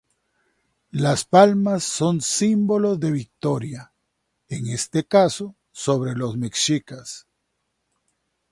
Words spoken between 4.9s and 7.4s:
caso sobre los mexicas.